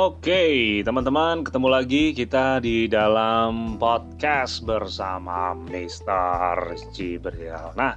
[0.00, 6.72] Oke, teman-teman, ketemu lagi kita di dalam podcast bersama Mr.
[6.88, 7.76] Jibril.
[7.76, 7.92] Nah,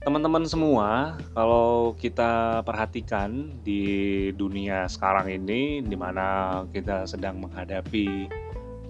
[0.00, 8.32] teman-teman semua, kalau kita perhatikan di dunia sekarang ini, di mana kita sedang menghadapi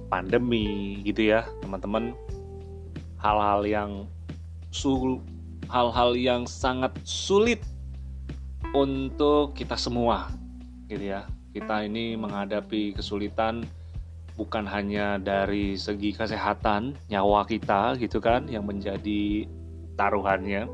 [0.07, 2.15] pandemi, gitu ya, teman-teman,
[3.19, 4.07] hal-hal yang
[4.71, 5.19] sul,
[5.67, 7.59] hal-hal yang sangat sulit
[8.71, 10.31] untuk kita semua,
[10.87, 13.69] gitu ya kita ini menghadapi kesulitan
[14.41, 19.45] bukan hanya dari segi kesehatan nyawa kita gitu kan yang menjadi
[20.01, 20.65] taruhannya.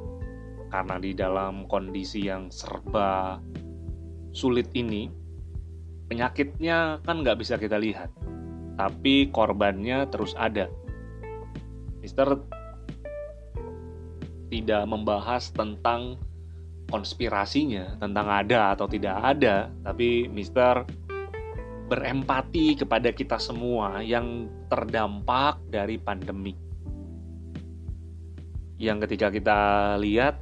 [0.69, 3.41] Karena di dalam kondisi yang serba
[4.31, 5.11] sulit ini
[6.07, 8.13] penyakitnya kan nggak bisa kita lihat
[8.79, 10.71] tapi korbannya terus ada.
[11.99, 12.39] Mister
[14.49, 16.17] tidak membahas tentang
[16.89, 20.85] konspirasinya tentang ada atau tidak ada, tapi Mister
[21.89, 26.53] berempati kepada kita semua yang terdampak dari pandemi.
[28.77, 29.59] Yang ketika kita
[30.01, 30.41] lihat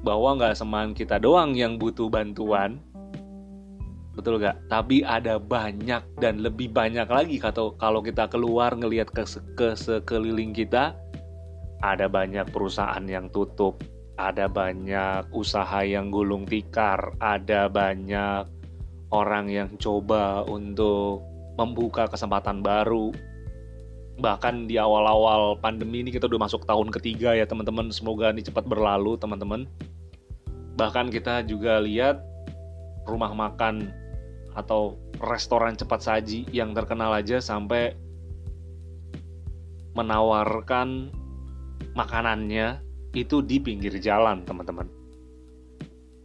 [0.00, 2.80] bahwa nggak seman kita doang yang butuh bantuan,
[4.16, 4.56] betul nggak?
[4.72, 9.22] Tapi ada banyak dan lebih banyak lagi kalau kalau kita keluar ngelihat ke,
[9.54, 10.96] ke sekeliling kita,
[11.84, 13.80] ada banyak perusahaan yang tutup,
[14.20, 18.44] ada banyak usaha yang gulung tikar, ada banyak
[19.08, 21.24] orang yang coba untuk
[21.56, 23.08] membuka kesempatan baru.
[24.20, 28.68] Bahkan di awal-awal pandemi ini kita udah masuk tahun ketiga ya teman-teman, semoga ini cepat
[28.68, 29.64] berlalu teman-teman.
[30.76, 32.20] Bahkan kita juga lihat
[33.08, 33.88] rumah makan
[34.52, 37.96] atau restoran cepat saji yang terkenal aja sampai
[39.96, 41.10] menawarkan
[41.96, 44.86] makanannya itu di pinggir jalan teman-teman.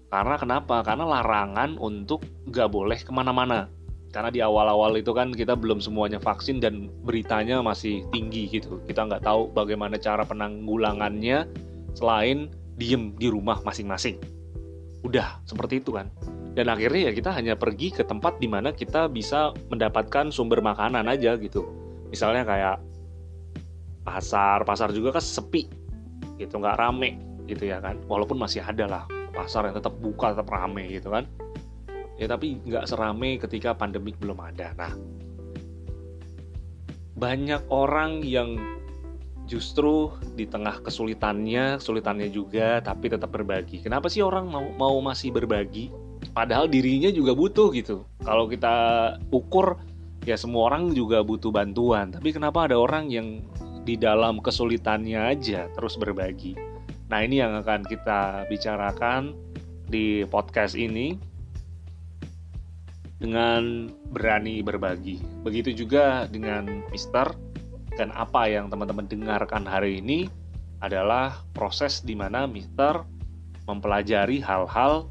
[0.09, 0.85] Karena kenapa?
[0.85, 3.67] Karena larangan untuk nggak boleh ke mana-mana.
[4.13, 8.79] Karena di awal-awal itu kan kita belum semuanya vaksin dan beritanya masih tinggi gitu.
[8.87, 11.51] Kita nggak tahu bagaimana cara penanggulangannya
[11.97, 12.47] selain
[12.79, 14.15] diem di rumah masing-masing.
[15.03, 16.07] Udah seperti itu kan.
[16.55, 21.11] Dan akhirnya ya kita hanya pergi ke tempat di mana kita bisa mendapatkan sumber makanan
[21.11, 21.67] aja gitu.
[22.07, 22.77] Misalnya kayak
[24.07, 25.84] pasar pasar juga kan sepi
[26.39, 27.99] gitu nggak rame gitu ya kan.
[28.09, 29.03] Walaupun masih ada lah
[29.35, 31.27] pasar yang tetap buka tetap rame gitu kan.
[32.15, 34.71] Ya tapi nggak serame ketika pandemik belum ada.
[34.79, 34.93] Nah
[37.15, 38.59] banyak orang yang
[39.45, 43.79] justru di tengah kesulitannya kesulitannya juga tapi tetap berbagi.
[43.83, 45.93] Kenapa sih orang mau mau masih berbagi?
[46.33, 48.03] Padahal dirinya juga butuh gitu.
[48.25, 48.75] Kalau kita
[49.29, 49.77] ukur
[50.25, 52.09] ya semua orang juga butuh bantuan.
[52.11, 53.45] Tapi kenapa ada orang yang
[53.85, 56.57] di dalam kesulitannya aja terus berbagi.
[57.07, 59.37] Nah, ini yang akan kita bicarakan
[59.85, 61.13] di podcast ini
[63.21, 65.21] dengan berani berbagi.
[65.45, 67.29] Begitu juga dengan Mister
[67.95, 70.27] dan apa yang teman-teman dengarkan hari ini
[70.83, 73.05] adalah proses di mana Mister
[73.69, 75.07] mempelajari hal-hal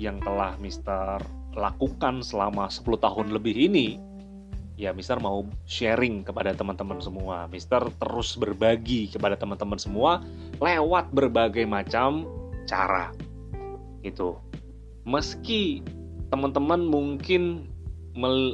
[0.00, 1.20] yang telah Mister
[1.56, 3.96] lakukan selama 10 tahun lebih ini
[4.76, 7.48] ya Mister mau sharing kepada teman-teman semua.
[7.48, 10.20] Mister terus berbagi kepada teman-teman semua
[10.60, 12.28] lewat berbagai macam
[12.68, 13.10] cara.
[14.04, 14.36] Itu.
[15.08, 15.80] Meski
[16.28, 17.72] teman-teman mungkin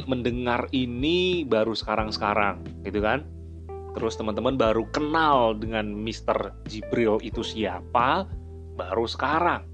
[0.07, 3.23] mendengar ini baru sekarang-sekarang, gitu kan?
[3.95, 8.27] Terus teman-teman baru kenal dengan Mister Jibril itu siapa
[8.75, 9.69] baru sekarang.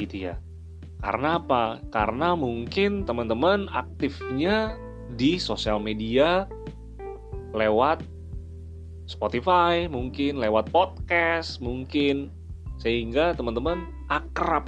[0.00, 0.40] Gitu ya.
[1.02, 1.82] Karena apa?
[1.92, 4.80] Karena mungkin teman-teman aktifnya
[5.14, 6.50] di sosial media
[7.54, 8.02] lewat
[9.06, 12.34] Spotify, mungkin lewat podcast, mungkin
[12.82, 14.66] sehingga teman-teman akrab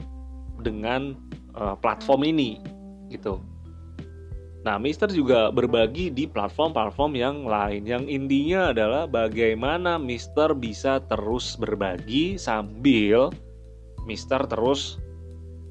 [0.62, 1.18] dengan
[1.58, 2.62] uh, platform ini
[3.10, 3.42] gitu.
[4.66, 7.86] Nah, Mister juga berbagi di platform-platform yang lain.
[7.86, 13.30] Yang intinya adalah bagaimana Mister bisa terus berbagi sambil
[14.06, 14.98] Mister terus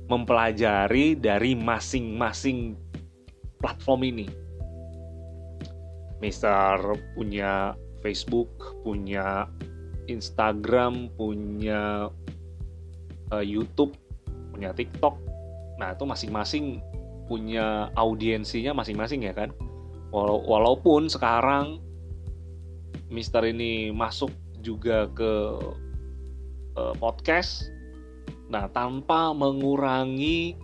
[0.07, 2.79] mempelajari dari masing-masing
[3.59, 4.46] platform ini.
[6.17, 6.81] Mister
[7.13, 8.49] punya Facebook,
[8.81, 9.45] punya
[10.07, 12.09] Instagram, punya
[13.29, 13.93] uh, YouTube,
[14.55, 15.19] punya TikTok.
[15.77, 16.81] Nah, itu masing-masing
[17.27, 19.51] punya audiensinya masing-masing ya kan.
[20.15, 21.83] Wala walaupun sekarang
[23.11, 24.31] Mister ini masuk
[24.63, 25.33] juga ke
[26.79, 27.69] uh, podcast.
[28.47, 30.55] Nah, tanpa mengurangi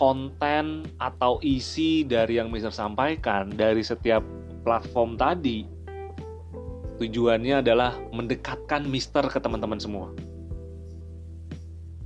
[0.00, 4.24] konten atau isi dari yang Mister sampaikan dari setiap
[4.64, 5.68] platform tadi
[6.98, 10.10] tujuannya adalah mendekatkan Mister ke teman-teman semua.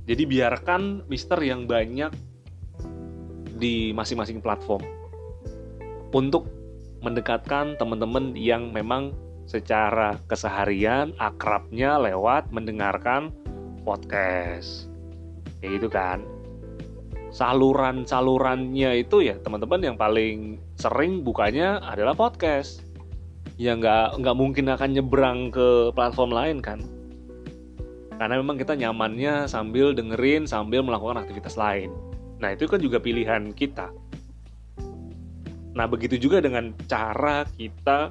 [0.09, 2.11] Jadi biarkan Mister yang banyak
[3.59, 4.81] di masing-masing platform.
[6.09, 6.49] untuk
[7.05, 9.13] mendekatkan teman-teman yang memang
[9.45, 13.33] secara keseharian akrabnya lewat mendengarkan
[13.85, 14.89] podcast.
[15.61, 16.25] Ya itu kan.
[17.29, 22.81] Saluran-salurannya itu ya teman-teman yang paling sering bukanya adalah podcast.
[23.61, 26.81] Ya nggak nggak mungkin akan nyebrang ke platform lain kan.
[28.17, 31.93] Karena memang kita nyamannya sambil dengerin sambil melakukan aktivitas lain.
[32.41, 33.93] Nah itu kan juga pilihan kita.
[35.77, 38.09] Nah begitu juga dengan cara kita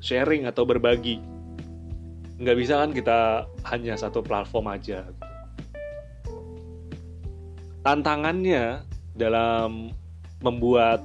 [0.00, 1.20] sharing atau berbagi.
[2.40, 5.04] Nggak bisa kan kita hanya satu platform aja
[7.88, 8.84] tantangannya
[9.16, 9.88] dalam
[10.44, 11.00] membuat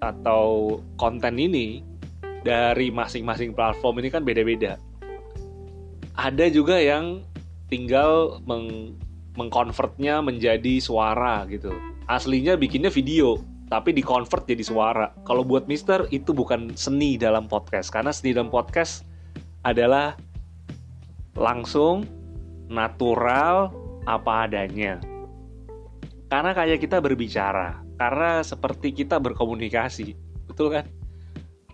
[0.00, 1.84] atau konten ini
[2.40, 4.80] dari masing-masing platform ini kan beda-beda.
[6.16, 7.20] Ada juga yang
[7.68, 8.96] tinggal meng
[9.36, 11.72] mengkonvertnya menjadi suara gitu.
[12.08, 13.36] Aslinya bikinnya video,
[13.68, 15.12] tapi dikonvert jadi suara.
[15.28, 19.04] Kalau buat Mister itu bukan seni dalam podcast karena seni dalam podcast
[19.68, 20.16] adalah
[21.36, 22.08] langsung
[22.72, 23.68] natural
[24.08, 25.11] apa adanya
[26.32, 30.16] karena kayak kita berbicara, karena seperti kita berkomunikasi,
[30.48, 30.88] betul kan?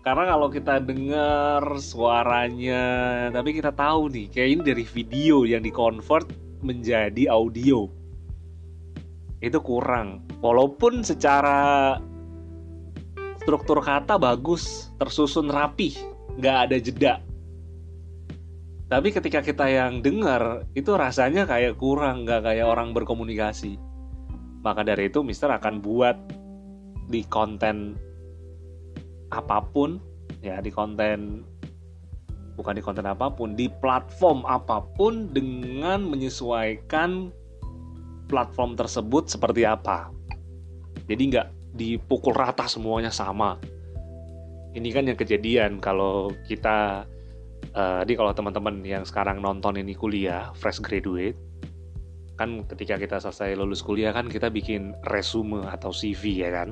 [0.03, 2.83] Karena kalau kita dengar suaranya,
[3.31, 6.27] tapi kita tahu nih, kayak ini dari video yang dikonvert
[6.59, 7.87] menjadi audio.
[9.39, 10.27] Itu kurang.
[10.43, 11.95] Walaupun secara
[13.39, 15.95] struktur kata bagus, tersusun rapih,
[16.35, 17.13] nggak ada jeda.
[18.91, 23.87] Tapi ketika kita yang dengar, itu rasanya kayak kurang, nggak kayak orang berkomunikasi.
[24.59, 26.17] Maka dari itu Mister akan buat
[27.09, 27.97] di konten
[29.29, 29.97] apa pun
[30.41, 31.45] ya di konten
[32.57, 37.31] bukan di konten apa pun di platform apa pun dengan menyesuaikan
[38.29, 40.11] platform tersebut seperti apa.
[41.09, 43.57] Jadi nggak dipukul rata semuanya sama.
[44.75, 47.09] Ini kan yang kejadian kalau kita
[47.73, 51.48] uh, di kalau teman-teman yang sekarang nonton ini kuliah fresh graduate
[52.39, 56.71] kan ketika kita selesai lulus kuliah kan kita bikin resume atau CV ya kan?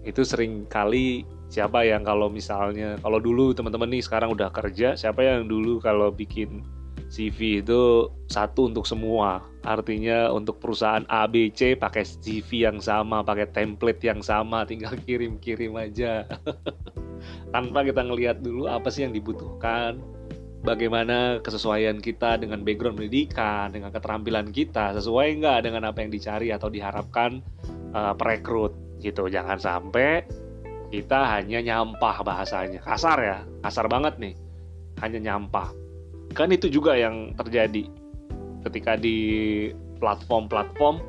[0.00, 5.20] Itu sering kali siapa yang kalau misalnya kalau dulu teman-teman nih sekarang udah kerja siapa
[5.20, 6.64] yang dulu kalau bikin
[7.12, 9.44] CV itu satu untuk semua?
[9.60, 14.96] Artinya untuk perusahaan A B C pakai CV yang sama pakai template yang sama tinggal
[15.04, 16.24] kirim-kirim aja.
[17.52, 20.00] Tanpa kita ngelihat dulu apa sih yang dibutuhkan
[20.60, 26.52] bagaimana kesesuaian kita dengan background pendidikan, dengan keterampilan kita, sesuai nggak dengan apa yang dicari
[26.52, 27.40] atau diharapkan
[27.96, 29.28] uh, perekrut gitu.
[29.32, 30.24] Jangan sampai
[30.92, 34.34] kita hanya nyampah bahasanya, kasar ya, kasar banget nih,
[35.00, 35.72] hanya nyampah.
[36.36, 37.88] Kan itu juga yang terjadi
[38.68, 39.18] ketika di
[39.98, 41.00] platform-platform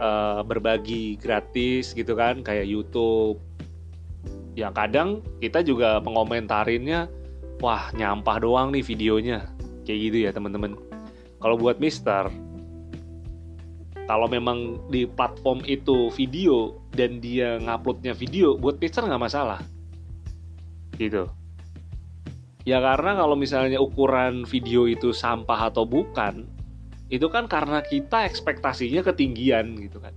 [0.00, 3.36] uh, berbagi gratis gitu kan, kayak YouTube.
[4.56, 5.08] Yang kadang
[5.44, 7.12] kita juga mengomentarinya
[7.60, 9.48] wah nyampah doang nih videonya.
[9.86, 10.74] Kayak gitu ya teman-teman.
[11.40, 12.28] Kalau buat Mister
[14.06, 19.60] kalau memang di platform itu video dan dia nguploadnya video buat Mister nggak masalah.
[20.94, 21.26] Gitu.
[22.66, 26.46] Ya karena kalau misalnya ukuran video itu sampah atau bukan
[27.06, 30.10] itu kan karena kita ekspektasinya ketinggian gitu kan.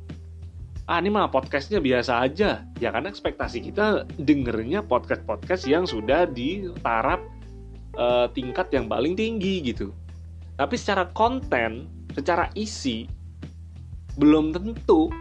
[0.90, 2.66] Ah ini mah podcastnya biasa aja.
[2.82, 7.22] Ya karena ekspektasi kita dengernya podcast podcast yang sudah di taraf
[8.00, 9.91] uh, tingkat yang paling tinggi gitu.
[10.56, 13.06] Tapi secara konten secara isi
[14.15, 15.12] belum tentu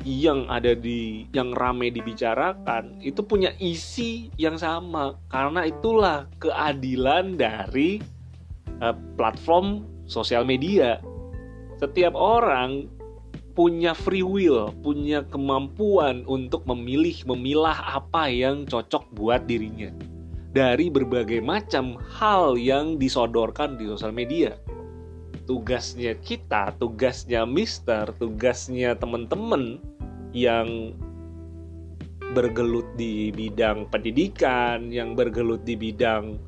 [0.00, 5.18] yang ada di yang rame dibicarakan itu punya isi yang sama.
[5.28, 8.00] Karena itulah keadilan dari
[8.80, 11.02] uh, platform sosial media.
[11.76, 12.88] Setiap orang
[13.56, 19.92] punya free will, punya kemampuan untuk memilih, memilah apa yang cocok buat dirinya
[20.50, 24.58] dari berbagai macam hal yang disodorkan di sosial media.
[25.46, 29.82] Tugasnya kita, tugasnya Mister, tugasnya teman-teman
[30.30, 30.94] yang
[32.34, 36.38] bergelut di bidang pendidikan, yang bergelut di bidang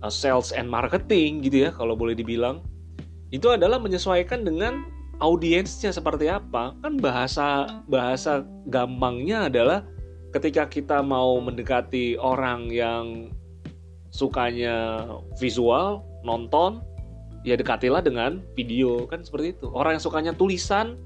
[0.00, 2.64] uh, sales and marketing gitu ya kalau boleh dibilang.
[3.28, 4.88] Itu adalah menyesuaikan dengan
[5.20, 9.84] audiensnya seperti apa kan bahasa bahasa gampangnya adalah
[10.32, 13.34] ketika kita mau mendekati orang yang
[14.18, 15.06] sukanya
[15.38, 16.82] visual nonton
[17.46, 20.98] ya dekatilah dengan video kan seperti itu orang yang sukanya tulisan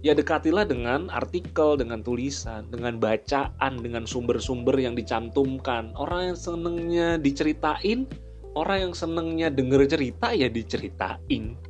[0.00, 7.20] ya dekatilah dengan artikel dengan tulisan dengan bacaan dengan sumber-sumber yang dicantumkan orang yang senengnya
[7.20, 8.08] diceritain
[8.56, 11.60] orang yang senengnya denger cerita ya diceritain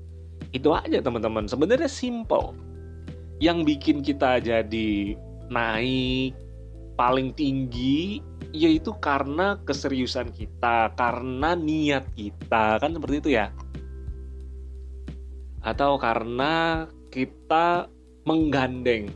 [0.55, 1.51] itu aja teman-teman.
[1.51, 2.55] Sebenarnya simple.
[3.43, 5.19] Yang bikin kita jadi
[5.51, 6.39] naik,
[6.95, 8.23] paling tinggi
[8.55, 13.51] yaitu karena keseriusan kita, karena niat kita, kan seperti itu ya.
[15.67, 17.91] Atau karena kita
[18.23, 19.11] menggandeng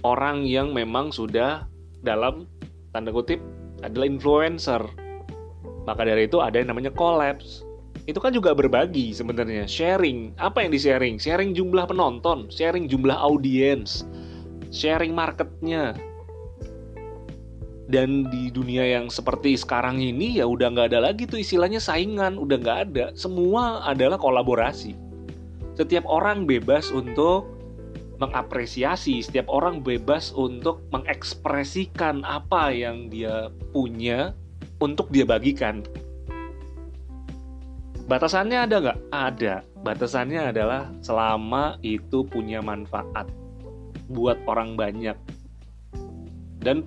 [0.00, 1.68] orang yang memang sudah
[2.00, 2.48] dalam
[2.96, 3.44] tanda kutip
[3.84, 4.80] adalah influencer.
[5.84, 7.60] Maka dari itu ada yang namanya collapse.
[8.08, 10.32] Itu kan juga berbagi sebenarnya, sharing.
[10.40, 11.20] Apa yang di-sharing?
[11.20, 14.08] Sharing jumlah penonton, sharing jumlah audiens,
[14.72, 15.92] sharing marketnya,
[17.88, 22.36] dan di dunia yang seperti sekarang ini ya udah nggak ada lagi tuh istilahnya saingan
[22.36, 23.06] udah nggak ada.
[23.16, 24.92] Semua adalah kolaborasi.
[25.72, 27.58] Setiap orang bebas untuk
[28.18, 34.34] mengapresiasi setiap orang bebas untuk mengekspresikan apa yang dia punya
[34.82, 35.86] untuk dia bagikan.
[38.10, 38.98] Batasannya ada nggak?
[39.14, 39.54] Ada.
[39.80, 43.30] Batasannya adalah selama itu punya manfaat
[44.10, 45.14] buat orang banyak.
[46.58, 46.82] Dan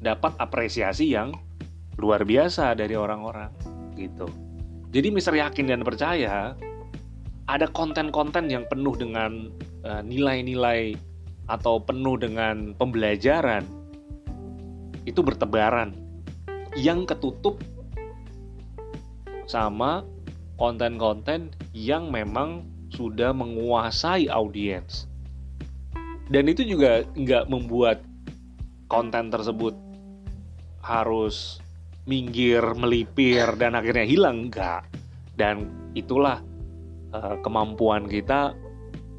[0.00, 1.36] dapat apresiasi yang
[2.00, 3.52] luar biasa dari orang-orang
[3.94, 4.26] gitu.
[4.90, 6.56] Jadi Mister yakin dan percaya
[7.46, 9.52] ada konten-konten yang penuh dengan
[9.84, 10.96] uh, nilai-nilai
[11.50, 13.66] atau penuh dengan pembelajaran
[15.04, 15.94] itu bertebaran
[16.78, 17.58] yang ketutup
[19.50, 20.06] sama
[20.54, 22.62] konten-konten yang memang
[22.94, 25.10] sudah menguasai audiens
[26.30, 28.06] dan itu juga nggak membuat
[28.86, 29.74] konten tersebut
[30.80, 31.60] harus
[32.08, 34.84] minggir, melipir dan akhirnya hilang enggak.
[35.36, 36.42] Dan itulah
[37.14, 38.52] uh, kemampuan kita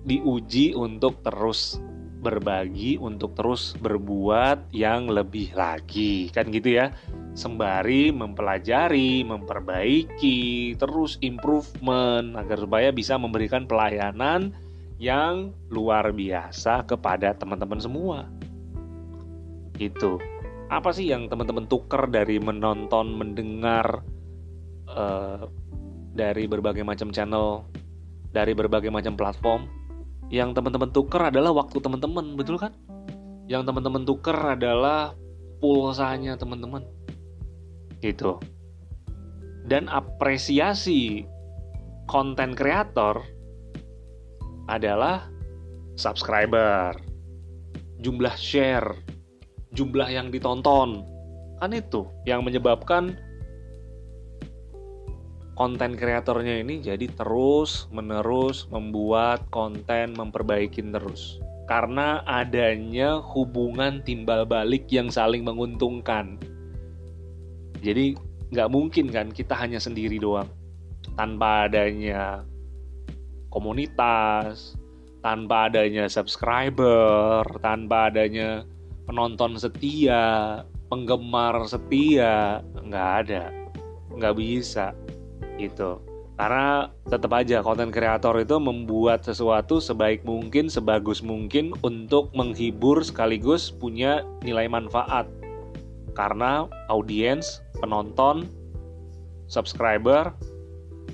[0.06, 1.77] diuji untuk terus
[2.22, 6.30] berbagi, untuk terus berbuat yang lebih lagi.
[6.30, 6.94] Kan gitu ya.
[7.34, 14.53] Sembari mempelajari, memperbaiki, terus improvement agar supaya bisa memberikan pelayanan
[15.01, 18.30] yang luar biasa kepada teman-teman semua.
[19.82, 20.22] Itu
[20.71, 24.07] apa sih yang teman-teman tuker dari menonton, mendengar
[24.87, 25.43] uh,
[26.15, 27.67] dari berbagai macam channel,
[28.31, 29.67] dari berbagai macam platform?
[30.31, 32.71] Yang teman-teman tuker adalah waktu teman-teman, betul kan?
[33.51, 35.11] Yang teman-teman tuker adalah
[35.59, 36.87] pulsanya teman-teman.
[37.99, 38.39] Gitu.
[39.67, 41.27] Dan apresiasi
[42.07, 43.27] konten kreator
[44.71, 45.27] adalah
[45.99, 46.95] subscriber,
[47.99, 48.95] jumlah share,
[49.75, 51.03] jumlah yang ditonton.
[51.61, 53.15] Kan itu yang menyebabkan
[55.53, 61.37] konten kreatornya ini jadi terus menerus membuat konten memperbaiki terus.
[61.69, 66.35] Karena adanya hubungan timbal balik yang saling menguntungkan.
[67.79, 68.17] Jadi
[68.51, 70.49] nggak mungkin kan kita hanya sendiri doang.
[71.15, 72.43] Tanpa adanya
[73.51, 74.79] komunitas
[75.21, 78.65] tanpa adanya subscriber tanpa adanya
[79.12, 83.51] penonton setia, penggemar setia, nggak ada,
[84.15, 84.96] nggak bisa
[85.60, 86.00] gitu.
[86.39, 93.68] Karena tetap aja konten kreator itu membuat sesuatu sebaik mungkin, sebagus mungkin untuk menghibur sekaligus
[93.68, 95.27] punya nilai manfaat.
[96.15, 98.48] Karena audiens, penonton,
[99.51, 100.32] subscriber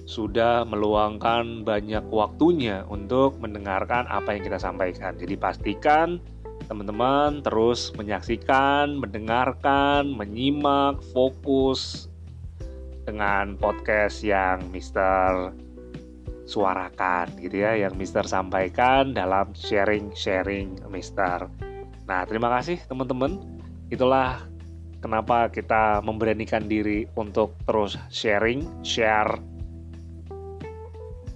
[0.08, 5.18] sudah meluangkan banyak waktunya untuk mendengarkan apa yang kita sampaikan.
[5.20, 6.24] Jadi pastikan
[6.66, 12.10] teman-teman terus menyaksikan, mendengarkan, menyimak, fokus
[13.06, 15.54] dengan podcast yang Mister
[16.48, 21.46] suarakan gitu ya, yang Mister sampaikan dalam sharing-sharing Mister.
[22.08, 23.40] Nah, terima kasih teman-teman.
[23.92, 24.44] Itulah
[25.00, 29.40] kenapa kita memberanikan diri untuk terus sharing, share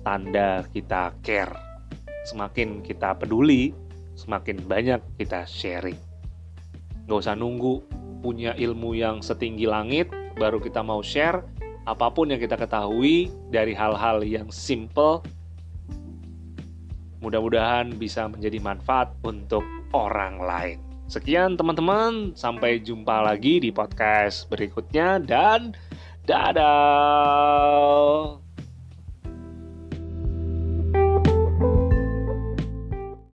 [0.03, 1.55] tanda kita care.
[2.27, 3.75] Semakin kita peduli,
[4.21, 5.97] semakin banyak kita sharing.
[7.09, 7.81] Gak usah nunggu
[8.21, 11.41] punya ilmu yang setinggi langit, baru kita mau share.
[11.89, 15.25] Apa pun yang kita ketahui dari hal-hal yang simple,
[17.25, 20.77] mudah-mudahan bisa menjadi manfaat untuk orang lain.
[21.09, 25.75] Sekian teman-teman, sampai jumpa lagi di podcast berikutnya dan
[26.23, 28.40] dadah.